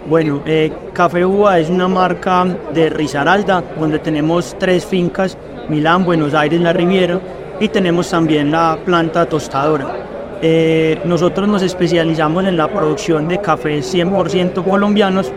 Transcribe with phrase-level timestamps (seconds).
[0.07, 5.35] Bueno, eh, Café Uva es una marca de Risaralda, donde tenemos tres fincas,
[5.67, 7.20] Milán, Buenos Aires, La Riviera,
[7.59, 10.37] y tenemos también la planta tostadora.
[10.43, 15.34] Eh, nosotros nos especializamos en la producción de cafés 100% colombianos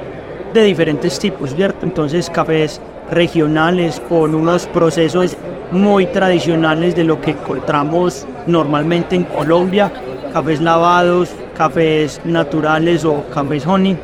[0.52, 1.86] de diferentes tipos, ¿cierto?
[1.86, 2.78] Entonces, cafés
[3.14, 5.36] regionales con unos procesos
[5.70, 9.90] muy tradicionales de lo que encontramos normalmente en Colombia,
[10.32, 13.96] cafés lavados, cafés naturales o cafés honey.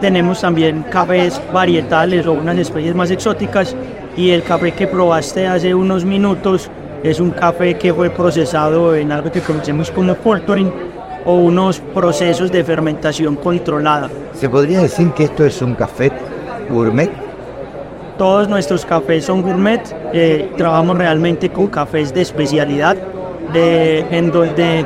[0.00, 3.74] Tenemos también cafés varietales o unas especies más exóticas
[4.16, 6.70] y el café que probaste hace unos minutos
[7.02, 10.72] es un café que fue procesado en algo que conocemos como filtering
[11.24, 14.08] o unos procesos de fermentación controlada.
[14.34, 16.10] ¿Se podría decir que esto es un café
[16.70, 17.27] gourmet?
[18.18, 19.80] Todos nuestros cafés son gourmet,
[20.12, 22.96] eh, trabajamos realmente con cafés de especialidad,
[23.52, 24.84] de- en donde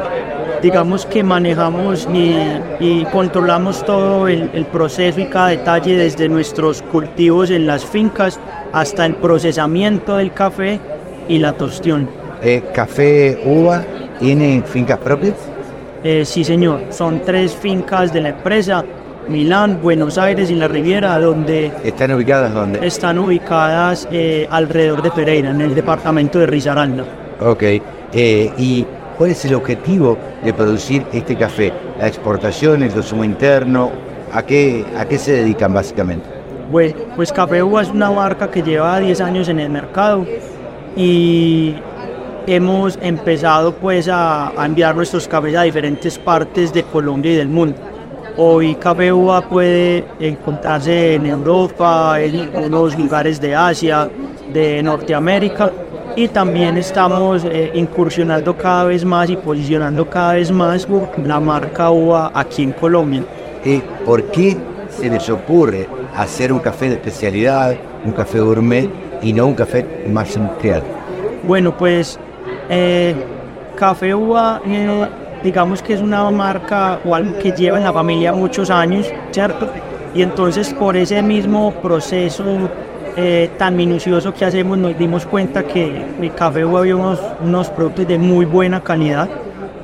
[0.60, 2.36] digamos que manejamos y,
[2.78, 8.38] y controlamos todo el, el proceso y cada detalle desde nuestros cultivos en las fincas
[8.72, 10.78] hasta el procesamiento del café
[11.26, 12.08] y la tostión.
[12.42, 13.82] Eh, café Uva
[14.20, 15.34] tiene fincas propias.
[16.04, 18.84] Eh, sí señor, son tres fincas de la empresa,
[19.28, 22.86] Milán, Buenos Aires y La Riviera, donde ¿Están ubicadas dónde?
[22.86, 27.04] están ubicadas eh, alrededor de Pereira, en el departamento de Risaralda.
[27.40, 27.62] Ok.
[27.62, 28.84] Eh, ¿Y
[29.16, 31.72] cuál es el objetivo de producir este café?
[31.98, 33.90] ¿La exportación, el consumo interno?
[34.32, 36.26] ¿A qué, a qué se dedican básicamente?
[36.70, 40.24] Pues, pues Café Uva es una marca que lleva 10 años en el mercado
[40.96, 41.74] y
[42.46, 47.48] hemos empezado pues a, a enviar nuestros cafés a diferentes partes de Colombia y del
[47.48, 47.76] mundo.
[48.36, 54.08] Hoy Café Uva puede encontrarse en Europa, en algunos lugares de Asia,
[54.52, 55.70] de Norteamérica
[56.16, 60.86] y también estamos eh, incursionando cada vez más y posicionando cada vez más
[61.24, 63.22] la marca Uva aquí en Colombia.
[63.64, 64.56] Eh, ¿Por qué
[64.88, 68.88] se les ocurre hacer un café de especialidad, un café gourmet
[69.22, 70.82] y no un café más industrial?
[71.44, 72.18] Bueno, pues
[72.68, 73.14] eh,
[73.76, 75.06] Café Uva, eh,
[75.42, 79.68] digamos que es una marca o algo que lleva en la familia muchos años, ¿cierto?
[80.14, 82.44] Y entonces por ese mismo proceso
[83.16, 88.08] eh, tan minucioso que hacemos nos dimos cuenta que el Café había unos, unos productos
[88.08, 89.28] de muy buena calidad,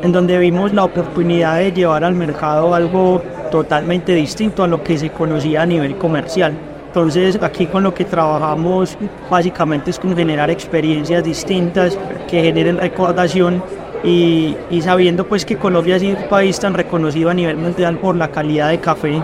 [0.03, 4.97] en donde vimos la oportunidad de llevar al mercado algo totalmente distinto a lo que
[4.97, 6.55] se conocía a nivel comercial.
[6.87, 8.97] Entonces aquí con lo que trabajamos
[9.31, 11.99] básicamente es con generar experiencias distintas
[12.31, 13.63] que generen recordación
[14.05, 18.17] y, y sabiendo pues que Colombia es un país tan reconocido a nivel mundial por
[18.17, 19.23] la calidad de café,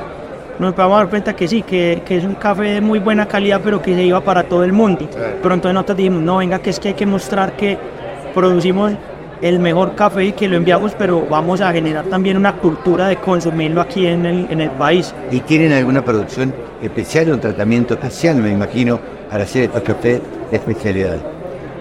[0.59, 3.61] nos podemos dar cuenta que sí, que, que es un café de muy buena calidad
[3.63, 5.09] pero que se iba para todo el mundo.
[5.43, 7.77] Pero entonces nosotros dijimos, no, venga que es que hay que mostrar que
[8.35, 8.93] producimos
[9.43, 13.17] el mejor café y que lo enviamos, pero vamos a generar también una cultura de
[13.17, 15.15] consumirlo aquí en el, en el país.
[15.31, 18.99] ¿Y tienen alguna producción especial o un tratamiento especial, me imagino,
[19.31, 20.21] para hacer estos cafés
[20.51, 21.34] de especialidad?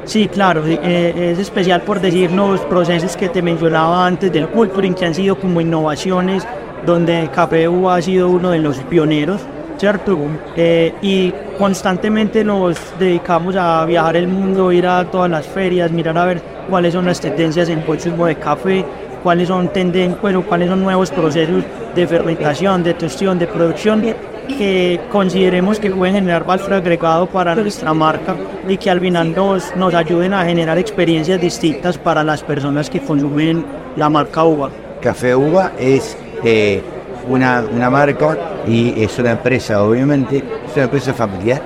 [0.06, 4.94] Sí, claro, eh, es especial por decir los procesos que te mencionaba antes del culturing,
[4.94, 6.46] que han sido como innovaciones,
[6.86, 7.30] donde
[7.70, 9.42] Uva ha sido uno de los pioneros,
[9.78, 10.18] ¿cierto?
[10.58, 16.18] Eh, y constantemente nos dedicamos a viajar el mundo, ir a todas las ferias, mirar
[16.18, 18.86] a ver cuáles son las tendencias en consumo de café,
[19.24, 21.64] cuáles son tenden bueno, cuáles son nuevos procesos
[21.96, 24.02] de fermentación, de tostión, de producción
[24.48, 28.36] que consideremos que pueden generar valor agregado para nuestra marca
[28.68, 33.00] y que al final nos, nos ayuden a generar experiencias distintas para las personas que
[33.00, 33.66] consumen
[33.96, 34.70] la marca uva.
[35.02, 36.82] Café Uva es eh,
[37.28, 38.38] una, una marca
[38.68, 41.62] y es una empresa, obviamente, es una empresa familiar.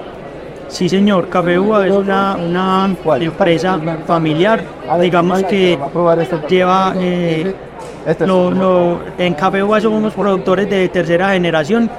[0.67, 4.63] Sí, señor, Café Uva es una, una empresa familiar,
[4.99, 5.77] digamos que
[6.49, 6.93] lleva...
[6.97, 7.55] eh,
[8.25, 11.89] lo- lo- en Café Uva somos productores de tercera generación,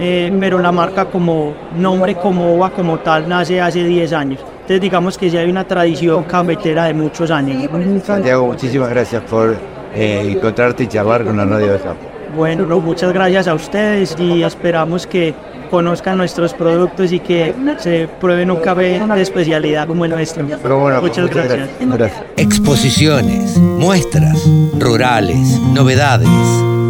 [0.00, 4.40] eh, pero la marca como nombre como Uva como tal nace hace 10 años.
[4.54, 7.68] Entonces digamos que sí hay una tradición cafetera de muchos años.
[8.02, 9.56] Santiago, muchísimas gracias por
[9.94, 12.06] eh, encontrarte y charlar con la radio de Campo.
[12.34, 15.34] Bueno, no, muchas gracias a ustedes y esperamos que
[15.70, 20.46] conozcan nuestros productos y que se prueben un café de especialidad como el nuestro.
[20.62, 21.68] Pero bueno, muchas, gracias.
[21.80, 22.22] gracias.
[22.36, 24.38] Exposiciones, muestras,
[24.78, 26.28] rurales, novedades.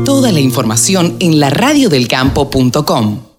[0.05, 3.31] Toda la información en laradiodelcampo.com.